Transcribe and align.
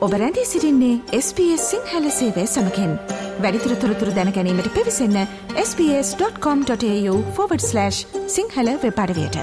ඔබ 0.00 0.12
රැඳී 0.12 0.44
සිරින්නේ 0.44 1.00
SBS 1.16 1.70
සිංහල 1.70 2.10
සේවය 2.10 2.46
සමකෙන්. 2.46 2.98
වැඩිතුර 3.40 3.74
තොරතුර 3.74 4.08
දැනැනීමට 4.16 4.68
පිවිසන්න 4.76 5.26
ps.com.ta/ 5.56 7.90
සිංහල 8.26 8.68
වෙපඩවයට 8.84 9.36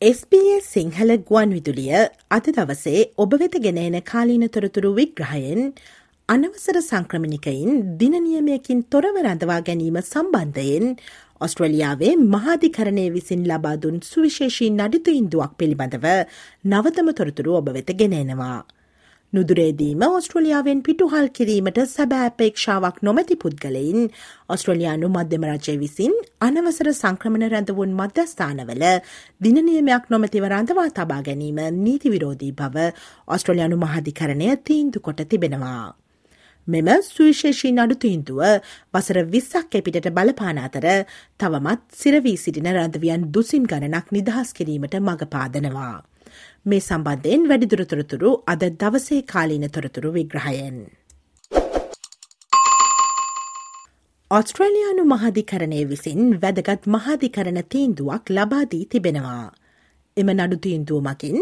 SBS 0.00 0.68
සිංහල 0.68 1.16
ගුවන් 1.30 1.56
විදුලිය 1.56 1.96
අද 2.30 2.52
දවසේ 2.58 3.04
ඔබ 3.16 3.40
වෙත 3.40 3.58
ගෙනන 3.66 4.02
කාලීන 4.02 4.48
තොරතුරු 4.48 4.94
විග්‍රහයෙන් 4.94 5.72
අනවසර 6.28 6.80
සංක්‍රමණිකයින් 6.80 7.98
දිනනියමයකින් 7.98 8.84
තොරව 8.84 9.16
රඳවා 9.22 9.60
ගැනීම 9.60 9.96
සම්බන්ධයෙන් 10.02 10.96
ඔස්ට්‍රලියාවේ 11.42 12.12
මහාධිකරණය 12.26 13.06
විසින් 13.12 13.42
ලබාදුන් 13.48 13.96
සුවිශේෂී 14.04 14.70
නඩිතු 14.72 15.10
ඉන්දුවක් 15.14 15.56
පිළිබඳව 15.58 16.06
නවතම 16.66 17.10
තොරතුරු 17.14 17.56
ඔබ 17.56 17.68
වෙත 17.72 17.90
ගෙනෙනවා. 17.96 18.60
නුදුරේදීම 19.32 20.02
ඔස්ට්‍රලියාවෙන් 20.08 20.80
පිටුහල් 20.82 21.28
කිරීමට 21.30 21.78
සැබෑපේක්ෂාවක් 21.88 22.98
නොමැති 23.02 23.36
පුද්ගලයින් 23.36 24.10
ඔස්ට්‍රලයානු 24.48 25.08
මධ්‍යම 25.08 25.46
රජය 25.48 25.76
විසින් 25.78 26.18
අනවසර 26.40 26.92
සංක්‍රමණ 26.92 27.46
රැඳවුන් 27.48 27.96
මධ්‍යස්ථානවල 27.96 28.84
දිනනියමයක් 29.40 30.12
නොමැතිව 30.12 30.46
රඳවා 30.50 30.86
තබා 30.92 31.22
ගැනීම 31.22 31.64
නීතිවිරෝධී 31.78 32.52
බව 32.54 32.86
ඔස්ට්‍රලයානු 33.28 33.82
මහාධිකරණය 33.82 34.54
තීන්දු 34.62 35.00
කොට 35.00 35.26
තිබෙනවා. 35.26 36.01
මෙම 36.68 36.88
සුවිශේෂී 37.04 37.72
නඩු 37.72 37.94
තීන්තුව 37.96 38.40
වසර 38.94 39.18
විස්සක් 39.26 39.74
එපිටට 39.74 40.08
බලපාන 40.10 40.58
අතර 40.58 40.86
තවමත් 41.38 41.82
සිරවී 41.92 42.36
සිටින 42.36 42.68
රඳවියන් 42.70 43.24
දුසින් 43.34 43.66
ගණනක් 43.66 44.12
නිදහස් 44.12 44.52
කිරීමට 44.52 44.94
මඟ 44.96 45.26
පාදනවා. 45.26 46.04
මේ 46.64 46.80
සම්බන්ධයෙන් 46.80 47.48
වැඩිදුරතොරතුරු 47.48 48.30
අද 48.46 48.62
දවසේ 48.78 49.22
කාලීන 49.24 49.66
තොරතුරු 49.70 50.12
විග්‍රහයෙන්. 50.12 50.78
ඔස්ට්‍රේලයානු 54.30 55.02
මහාධිකරණය 55.04 55.82
විසින් 55.88 56.22
වැදගත් 56.42 56.86
මහාධිකරණ 56.86 57.60
තීන්දුවක් 57.68 58.30
ලබාදී 58.30 58.84
තිබෙනවා. 58.86 59.46
එම 60.16 60.28
නඩු 60.30 60.56
තීන්දුව 60.58 61.02
මකින් 61.02 61.38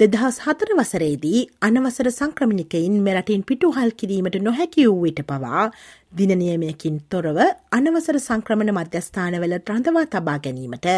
දෙදහස් 0.00 0.36
හතර 0.44 0.70
වසරේදී 0.72 1.40
අනවසර 1.60 2.06
සංක්‍රමණිකයින් 2.10 2.94
මෙරටින් 3.00 3.42
පිටුහල් 3.42 3.90
කිරීමට 3.92 4.36
නොහැකි 4.40 4.86
වූ 4.86 5.02
විට 5.02 5.20
පවා 5.22 5.66
දිනනියමයකින් 6.12 6.96
තොරව 7.08 7.38
අනවසර 7.72 8.16
සංක්‍රමණ 8.18 8.72
මධ්‍යස්ථානවල 8.72 9.54
රඳවා 9.60 10.02
තබා 10.06 10.34
ගැනීමට 10.38 10.88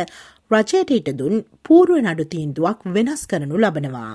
රජයට 0.51 0.93
ඉට 0.93 1.11
දුන් 1.19 1.45
පූරුව 1.65 2.01
නඩු 2.05 2.27
තීන්දුවක් 2.27 2.89
වෙනස් 2.95 3.27
කරනු 3.27 3.61
ලබනවා. 3.61 4.15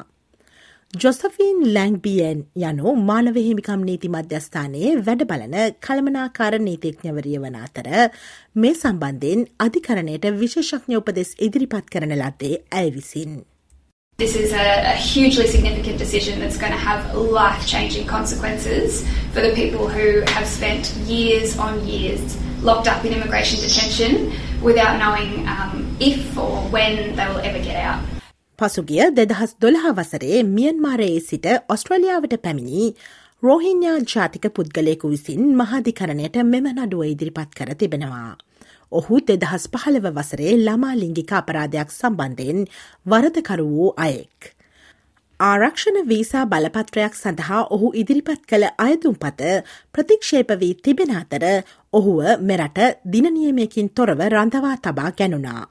ජොසෆීන් 0.93 1.61
ලැංබියන් 1.73 2.41
යනු 2.63 2.95
මානවහිමිකම් 3.03 3.85
නීති 3.85 4.09
මධ්‍යස්ථානයේ 4.09 4.97
වැඩ 5.03 5.23
බලන 5.25 5.55
කළමනාකාර 5.81 6.59
නීතිඥවරිය 6.61 7.37
වන 7.37 7.61
අතර 7.61 7.91
මේ 8.55 8.73
සම්බන්ධයෙන් 8.73 9.47
අධිකරණයට 9.59 10.27
විශේෂඥ 10.41 10.99
උපදෙස් 10.99 11.37
ඉදිරිපත් 11.39 11.87
කරන 11.93 12.19
ලද්දේ 12.19 12.61
ඇය 12.73 12.91
විසින්. 12.91 13.41
This 14.21 14.35
is 14.35 14.51
a, 14.53 14.67
a, 14.85 14.93
hugely 14.93 15.47
significant 15.47 15.97
decision 15.97 16.39
that's 16.39 16.55
going 16.55 16.71
to 16.71 16.77
have 16.77 17.01
life 17.15 17.65
changing 17.65 18.05
consequences 18.05 19.01
for 19.33 19.41
the 19.41 19.49
people 19.55 19.87
who 19.87 20.21
have 20.27 20.45
spent 20.47 20.93
years 21.09 21.57
on 21.57 21.73
years 21.87 22.37
locked 22.61 22.87
up 22.87 23.01
in 23.03 23.13
immigration 23.13 23.57
detention 23.59 24.29
without 24.61 24.99
knowing 24.99 25.31
um, 25.47 25.97
if 25.99 26.37
or 26.37 26.61
when 26.69 27.15
they 27.15 27.27
will 27.31 27.41
ever 27.41 27.61
get 27.69 27.81
out. 27.85 28.03
පසුගිය 28.59 29.01
දෙදහස් 29.17 29.57
දොළහා 29.61 29.95
වසරේ 29.99 30.43
මියන්මාරයේ 30.51 31.17
සිට 31.29 31.49
ඔස්ට්‍රලියාවට 31.69 32.37
පැමිණි 32.45 32.85
රෝහින්යා 33.43 33.97
ජාතික 34.13 34.47
පුද්ගලයකු 34.55 35.13
විසින් 35.15 35.51
මහාධිකරණයට 35.57 36.39
මෙම 36.53 36.71
නඩුව 36.75 37.03
ඉදිරිපත් 37.09 37.59
කර 37.59 37.73
තිබෙනවා. 37.73 38.31
ඔහු 38.91 39.19
දෙදහස් 39.27 39.65
පහළව 39.73 40.07
වසරේ 40.11 40.55
ළමා 40.59 40.95
ලිංගික 40.95 41.31
අපරාධයක් 41.33 41.89
සම්බන්ධයෙන් 41.91 42.59
වරදකරු 43.05 43.67
වූ 43.67 43.91
අයෙක්. 43.97 44.51
ආරක්ෂණ 45.39 45.99
වීසා 46.07 46.45
බලපත්‍රයක් 46.45 47.13
සඳහා 47.15 47.61
ඔහු 47.69 47.91
ඉදිරිපත් 47.95 48.41
කළ 48.49 48.65
අයදුම්පත 48.79 49.41
ප්‍රතික්ෂේප 49.93 50.49
වී 50.61 50.73
තිබෙන 50.83 51.13
අතර 51.15 51.45
ඔහුව 51.93 52.19
මෙරට 52.41 52.81
දිනනියමයකින් 53.13 53.89
තොරව 53.91 54.19
රඳවා 54.29 54.75
තබා 54.79 55.11
ගැනුණා. 55.13 55.63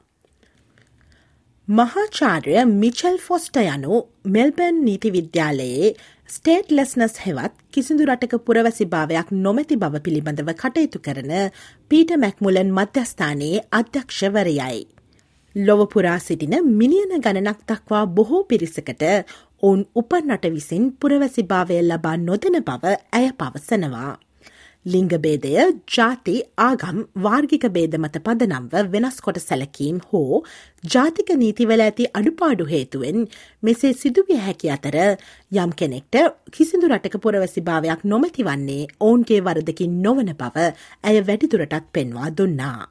මහාචාර්ය 1.70 2.54
මිචල් 2.68 3.16
ෆොස්ට 3.18 3.56
යනු 3.58 3.96
මෙල්බර්න් 4.26 4.78
නීති 4.84 5.10
විද්‍යාලයේ 5.16 5.90
ස්ටේට් 6.28 6.70
ලෙස්නස් 6.70 7.12
හෙවත් 7.18 7.52
කිසිදු 7.70 8.06
රටක 8.06 8.40
පුරවැසි 8.40 8.84
භාවයක් 8.86 9.28
නොමැති 9.36 9.76
බව 9.76 10.00
පිළිබඳව 10.00 10.50
කටයුතු 10.54 10.98
කරන 10.98 11.30
පීට 11.90 12.10
මැක්මුලන් 12.16 12.72
මධ්‍යස්ථානයේ 12.72 13.62
අධ්‍යක්ෂවරයයි. 13.72 14.80
ලොවපුරා 15.56 16.18
සිටින 16.18 16.56
මිලියන 16.72 17.14
ගණනක් 17.18 17.60
දක්වා 17.64 18.04
බොහෝ 18.08 18.42
පිරිසකට 18.44 19.04
ඔවුන් 19.62 19.86
උපන් 19.94 20.26
රට 20.30 20.52
විසින් 20.52 20.90
පුරවැසි 20.96 21.42
භාවය 21.44 21.78
ලබා 21.82 22.16
නොදෙන 22.18 22.58
බව 22.62 22.96
ඇය 23.12 23.30
පවසනවා. 23.34 24.12
ලිංගබේදය 24.86 25.50
ජාති 25.94 26.34
ආගම් 26.58 27.00
වාර්ගික 27.24 27.64
බේද 27.72 27.94
මත 27.96 28.20
පදනම්ව 28.26 28.86
වෙනස් 28.92 29.18
කොට 29.20 29.38
සැලකීම් 29.38 29.98
හෝ 30.10 30.38
ජාතික 30.94 31.32
නීතිවල 31.42 31.82
ඇති 31.86 32.06
අඩුපාඩු 32.20 32.66
හේතුවෙන් 32.70 33.26
මෙසේ 33.62 33.92
සිදුවිය 33.94 34.40
හැකි 34.46 34.72
අතර 34.76 34.96
යම් 35.56 35.74
කෙනෙක්ට 35.82 36.16
කිසිදු 36.50 36.88
රටක 36.88 37.20
පුරවැසි 37.20 37.66
භාවයක් 37.68 38.06
නොමැති 38.12 38.48
වන්නේ 38.48 38.88
ඔවුන්ගේ 39.00 39.44
වරදකින් 39.48 40.00
නොවන 40.02 40.32
බව 40.40 40.72
ඇය 41.04 41.20
වැඩිදුරටත් 41.28 41.92
පෙන්වා 41.92 42.30
දුන්නා. 42.32 42.88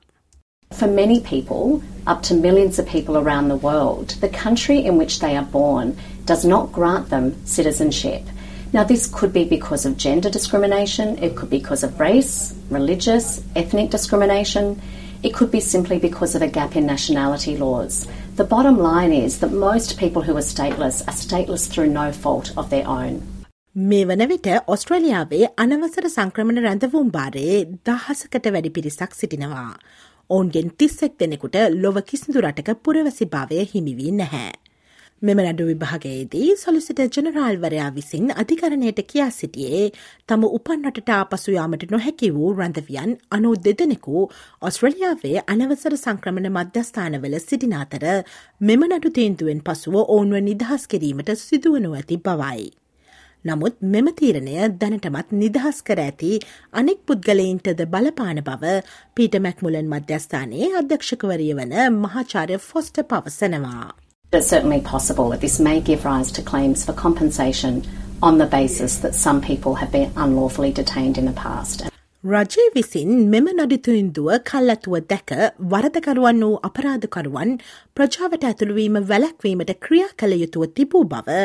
For 0.72 0.88
many 0.88 1.20
people, 1.22 1.82
up 2.06 2.22
to 2.24 2.36
millions 2.36 2.78
of 2.78 2.86
people 2.86 3.18
around 3.18 3.48
the 3.50 3.62
world, 3.68 4.10
the 4.22 4.30
country 4.30 4.78
in 4.80 4.98
which 4.98 5.20
they 5.20 5.36
are 5.36 5.50
born 5.54 5.98
does 6.28 6.46
not 6.46 6.72
grant 6.72 7.10
them 7.10 7.34
citizenship. 7.46 8.22
Now, 8.72 8.84
this 8.84 9.08
could 9.08 9.34
be 9.34 9.46
because 9.46 9.86
of 9.86 9.98
gender 9.98 10.30
discrimination, 10.30 11.18
it 11.18 11.36
could 11.36 11.50
be 11.50 11.58
because 11.58 11.84
of 11.84 12.00
race, 12.00 12.54
religious, 12.70 13.42
ethnic 13.56 13.90
discrimination, 13.90 14.80
it 15.24 15.34
could 15.34 15.50
be 15.50 15.60
simply 15.60 15.98
because 15.98 16.36
of 16.36 16.44
a 16.44 16.48
gap 16.48 16.76
in 16.76 16.86
nationality 16.86 17.58
laws. 17.58 18.08
The 18.36 18.44
bottom 18.44 18.78
line 18.78 19.12
is 19.12 19.40
that 19.40 19.52
most 19.52 19.98
people 19.98 20.22
who 20.22 20.38
are 20.38 20.48
stateless 20.54 21.02
are 21.08 21.18
stateless 21.18 21.68
through 21.68 21.90
no 21.90 22.12
fault 22.12 22.54
of 22.58 22.70
their 22.70 22.88
own. 22.88 23.22
මේ 23.76 24.06
වන 24.06 24.24
විට 24.28 24.48
ඔස්ට්‍රලියාවේ 24.68 25.42
අනවසර 25.58 26.08
සංක්‍රමණ 26.14 26.64
රැඳවුම් 26.68 27.12
බාරයේ 27.12 27.60
දහසකට 27.90 28.48
වැඩි 28.54 28.70
පිරිසක් 28.70 29.14
සිටිනවා. 29.14 29.68
ඔවුන්ගෙන් 30.30 30.72
තිස්සෙක් 30.80 31.20
දෙනෙකුට 31.20 31.56
ලොව 31.84 32.02
කිසිදු 32.10 32.42
රටක 32.42 32.82
පුරවැසි 32.86 33.26
භාවය 33.26 33.68
හිමිවී 33.74 34.12
නැහැ. 34.12 34.50
මෙම 35.22 35.40
නඩු 35.44 35.64
විභාගයේදී 35.68 36.50
සොලිසිට 36.56 37.00
ජනරාල්වරයා 37.16 37.88
විසින් 37.92 38.28
අධිකරණයට 38.34 39.02
කියා 39.04 39.32
සිටියේ 39.32 39.82
තම 40.30 40.46
උපන්නටට 40.50 41.12
ආපසු 41.12 41.52
යාමට 41.52 41.84
නොහැකි 41.90 42.30
වූ 42.32 42.52
රැඳවියන් 42.54 43.12
අනු 43.32 43.52
දෙදෙනෙකු 43.66 44.24
ඔස්ට්‍රලියාවේ 44.62 45.44
අනවසර 45.48 45.98
සංක්‍රමණ 45.98 46.50
මධ්‍යස්ථානවල 46.54 47.38
සිටින 47.42 47.76
අතර 47.76 48.08
මෙම 48.64 48.88
නඩු 48.90 49.14
තීන්දුවෙන් 49.14 49.62
පසුව 49.64 50.00
ඔවුන්ව 50.06 50.42
නිදහස් 50.42 50.88
කිරීමට 50.88 51.36
සිදුවනු 51.42 51.94
ඇති 51.94 52.22
බවයි. 52.24 52.66
නමුත් 53.46 53.86
මෙම 53.90 54.12
තීරණය 54.16 54.58
දැනටමත් 54.78 55.38
නිදහස් 55.38 55.78
කර 55.84 56.00
ඇති 56.02 56.34
අනෙක් 56.76 57.08
පුද්ගලයින්ටද 57.08 57.88
බලපාන 57.92 58.46
බව 58.46 58.78
පීට 59.16 59.42
මැක්මුලන් 59.42 59.92
මධ්‍යස්ථානයේ 59.92 60.76
අධ්‍යක්ෂකවරිය 60.80 61.56
වන 61.56 61.82
මහාචාරය 61.98 62.66
ෆොස්ට 62.66 63.08
පවසනවා. 63.10 63.90
It's 64.33 64.49
certainly 64.49 64.81
possible 64.81 65.29
that 65.31 65.41
this 65.41 65.61
may 65.61 65.81
give 65.81 66.05
rise 66.05 66.33
to 66.33 66.43
claims 66.43 66.85
for 66.85 66.93
compensation 66.93 67.83
on 68.21 68.39
the 68.39 68.47
basis 68.47 68.99
that 68.99 69.15
some 69.15 69.41
people 69.41 69.77
have 69.77 69.93
been 69.93 70.11
unlawfully 70.17 70.73
detained 70.73 71.19
in 71.19 71.27
the 71.27 71.37
past. 71.41 71.85
රජය 72.25 72.63
විසින් 72.75 73.09
මෙම 73.33 73.49
නඩිතුයින්දුව 73.53 74.29
කල්ලතුව 74.51 74.95
දැක 75.11 75.33
වරදකරුවන් 75.73 76.39
වූ 76.45 76.55
අපරාධකරුවන් 76.69 77.51
ප්‍රජාවට 77.97 78.47
ඇතුළුවීම 78.51 78.97
වැලැක්වීමට 79.11 79.73
ක්‍රියා 79.87 80.09
කළ 80.23 80.35
යුතුව 80.43 80.65
තිබූ 80.79 81.05
බව 81.11 81.37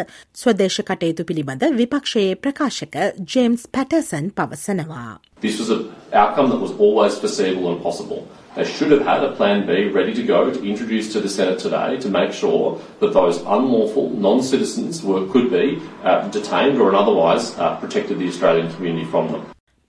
ස්වදේශ 0.42 0.80
කටයුතු 0.90 1.26
පිළිබඳ 1.32 1.66
විපක්ෂයේ 1.80 2.38
ප්‍රකාශක 2.46 2.96
ජේම්ස් 3.34 3.68
පැටසන් 3.78 4.32
පවසනවා. 4.38 5.20
This 5.42 5.60
was 5.60 5.70
an 5.70 5.84
outcome 6.14 6.50
that 6.54 6.62
was 6.66 6.72
always 6.80 7.20
foreseeable 7.24 7.68
and 7.74 7.84
possible. 7.84 8.24
They 8.57 8.65
should 8.65 8.93
have 8.93 9.03
had 9.03 9.25
a 9.25 9.33
plan 9.33 9.67
B 9.67 9.89
ready 9.89 10.15
to 10.15 10.23
go 10.25 10.41
to 10.49 10.61
introduce 10.65 11.13
to 11.13 11.21
the 11.21 11.29
Senate 11.29 11.59
today 11.59 11.99
to 11.99 12.09
make 12.09 12.33
sure 12.33 12.81
that 13.01 13.13
those 13.13 13.39
unlawful 13.47 14.11
non-citizens 14.11 15.03
were, 15.03 15.27
could 15.27 15.51
be 15.51 15.83
uh, 16.05 16.29
detained 16.29 16.79
or 16.79 16.95
otherwise 16.95 17.59
uh, 17.59 17.75
protected 17.77 18.21
the 18.21 18.29
Australian 18.29 18.69
community 18.75 19.07
from 19.07 19.33
them. 19.33 19.43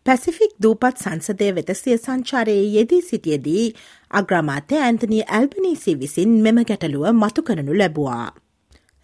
Pacific 0.06 0.52
දූපත් 0.60 1.04
සංසදය 1.04 1.52
වෙත 1.52 1.70
සිය 1.76 1.96
සංචාරයේ 1.98 2.66
යෙදී 2.72 2.98
සිටියදී 3.02 3.64
අග්‍රමාත්‍ය 4.12 4.82
Anthony 4.82 5.22
Albanese 5.38 5.96
විසින් 6.02 6.36
මෙම 6.42 6.60
ගැටලුව 6.72 7.06
මතු 7.22 7.46
කරනු 7.48 7.80
ලැබවා. 7.80 8.28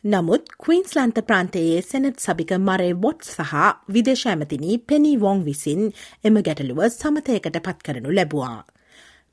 නමුත් 0.03 0.53
කවීන්ස්ලන්ත 0.63 1.17
ප්‍රාන්තයේ 1.29 1.79
සෙනට් 1.83 2.21
සභික 2.25 2.53
මරේ 2.67 2.91
වොට් 3.03 3.25
සහ 3.29 3.55
විදේශ 3.95 4.27
ඇමතිනී 4.27 4.77
පෙනී 4.89 5.17
වොං 5.19 5.41
විසින් 5.43 5.81
එම 6.23 6.37
ගැටලුව 6.47 6.85
සමතයකට 6.91 7.65
පත් 7.65 7.79
කරනු 7.83 8.19
ලැබවා. 8.19 8.55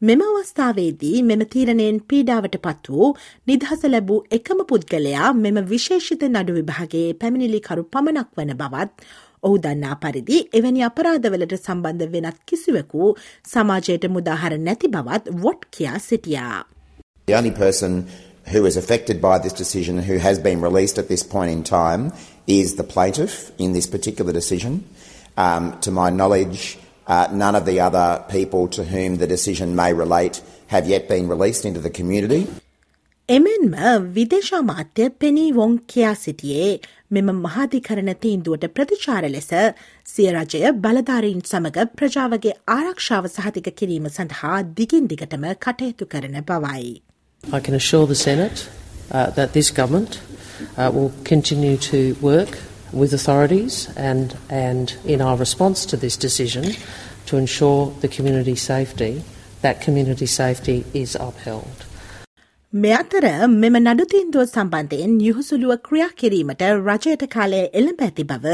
මෙම 0.03 0.21
අවස්ථාවේදී 0.23 1.23
මෙම 1.23 1.41
තීරණයෙන් 1.53 1.97
පීඩාවට 2.11 2.57
පත් 2.65 2.91
වූ 2.91 3.09
නිදහස 3.47 3.81
ලැබූ 3.85 4.19
එකම 4.31 4.61
පුද්ගලයා 4.69 5.31
මෙම 5.37 5.59
විශේෂිත 5.73 6.23
නඩු 6.27 6.55
විභාගේ 6.59 7.09
පැමිණිලිකරු 7.23 7.85
පමණක් 7.95 8.29
වන 8.37 8.53
බවත් 8.61 9.09
ඔහු 9.43 9.59
දන්නා 9.59 9.97
පරිදි 9.97 10.39
එවැනි 10.61 10.87
අපරාධවලට 10.91 11.57
සම්බන්ධ 11.59 12.15
වෙනත් 12.15 12.39
කිසිවකු 12.47 13.11
සමාජයට 13.53 14.09
මුදාහර 14.17 14.59
නැති 14.61 14.95
බවත් 14.97 15.37
වොට් 15.43 15.69
කියා 15.77 15.99
සිටියා. 15.99 16.65
The 17.27 17.39
only 17.41 17.55
person 17.59 18.01
who 18.53 18.67
is 18.67 18.77
affected 18.77 19.21
by 19.21 19.37
this 19.39 19.61
decision, 19.65 20.03
who 20.11 20.19
has 20.19 20.39
been 20.39 20.61
released 20.63 20.99
at 20.99 21.09
this 21.09 21.25
point 21.27 21.51
in 21.51 21.63
time, 21.65 22.13
is 22.47 22.77
the 22.77 22.91
plaintiff 22.95 23.51
in 23.59 23.73
this 23.73 23.89
particular 23.89 24.33
decision. 24.33 24.85
Um, 25.37 25.73
to 25.81 25.91
my 25.93 26.11
knowledge, 26.11 26.79
uh, 27.08 27.28
none 27.32 27.56
of 27.56 27.66
the 27.66 27.80
other 27.80 28.24
people 28.30 28.68
to 28.70 28.84
whom 28.84 29.18
the 29.18 29.28
decision 29.28 29.76
may 29.76 29.94
relate 29.94 30.42
have 30.68 30.88
yet 30.88 31.08
been 31.08 31.28
released 31.28 31.66
into 31.66 31.80
the 31.80 31.90
community. 31.92 32.48
එමෙන්ම 33.30 33.76
විදේශ 34.16 34.52
මාත්‍ය 34.64 35.10
පෙනී 35.22 35.52
වොන් 35.52 35.76
කියා 35.88 36.14
සිටියේ 36.14 36.80
මෙම 37.12 37.30
මහාධිකරණ 37.46 38.12
තීන්දුවට 38.24 38.66
ප්‍රතිචාර 38.76 39.24
ලෙස 39.36 39.48
සිය 40.06 40.28
රජය 40.34 40.72
බලධාරීන් 40.86 41.42
සමඟ 41.52 41.94
ප්‍රජාවගේ 41.98 42.54
ආරක්ෂාව 42.76 43.28
සහතික 43.28 43.70
කිරීම 43.80 44.10
සඳහා 44.10 44.58
දිගින් 44.80 45.08
දිගටම 45.08 45.46
කටයුතු 45.66 46.06
කරන 46.06 46.38
බවයි. 46.50 47.02
I 47.44 47.60
can 47.60 47.76
assure 47.76 48.06
the 48.08 48.20
Senate 48.28 48.68
uh, 49.12 49.30
that 49.32 49.54
this 49.54 49.72
government 49.72 50.20
uh, 50.78 50.92
will 50.94 51.12
continue 51.24 51.78
to 51.78 52.00
work 52.22 52.54
with 52.92 53.14
authorities 53.14 53.90
and, 53.98 54.38
and 54.50 54.96
in 55.06 55.22
our 55.22 55.38
response 55.38 55.86
to 55.88 55.98
this 55.98 56.16
decision 56.18 56.76
to 57.26 57.38
ensure 57.38 57.94
the 58.02 58.08
community 58.08 58.56
safety, 58.56 59.24
that 59.62 59.82
community 59.82 60.26
safety 60.26 60.86
is 60.94 61.16
upheld. 61.16 61.86
මෙ 62.74 62.92
අතර 62.98 63.26
මෙම 63.48 63.76
නඩුතීන්දුව 63.80 64.46
සම්බන්ධයෙන් 64.46 65.12
යුහුසුළුව 65.26 65.74
ක්‍රියා 65.88 66.08
කිරීමට 66.22 66.64
රජයට 66.88 67.26
කාලය 67.36 67.60
එළඹ 67.80 68.00
ඇති 68.06 68.24
බව 68.32 68.46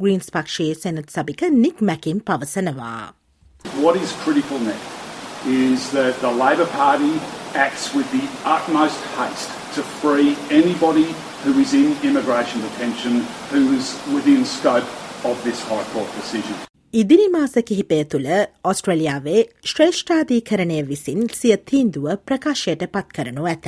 ග්‍රීන්ස් 0.00 0.28
පක්ෂයේ 0.34 0.74
සැනත් 0.80 1.08
සභික 1.14 1.44
නික් 1.62 1.80
මැකින් 1.90 2.20
පවසනවා. 2.20 3.14
What 3.84 3.96
is 3.96 4.12
critical 4.24 4.58
now 4.58 4.82
is 5.46 5.90
that 5.92 6.20
the 6.20 6.32
Labor 6.42 6.68
Party 6.76 7.14
acts 7.54 7.94
with 7.94 8.08
the 8.12 8.24
utmost 8.44 9.00
haste 9.16 9.50
to 9.74 9.82
free 9.82 10.36
anybody 10.50 11.08
who 11.43 11.53
is 11.59 11.73
in 11.73 11.89
immigration 12.03 12.61
detention 12.61 13.19
who 13.51 13.61
is 13.73 13.91
within 14.15 14.45
scope 14.45 14.89
of 15.23 15.35
this 15.43 15.61
High 15.63 15.85
Court 15.93 16.09
decision. 16.15 16.55
ඉදිරි 16.93 17.27
මාස 17.29 17.53
කිහිපය 17.67 18.03
තුළ 18.05 18.29
ඔස්ට්‍රලියාවේ 18.63 19.41
ශ්‍රේෂ්ඨාධීකරණය 19.65 20.79
විසින් 20.87 21.27
සිය 21.33 21.57
තීන්දුව 21.69 22.07
ප්‍රකාශයට 22.25 22.87
පත් 22.93 23.07
කරනු 23.17 23.43
ඇත. 23.45 23.67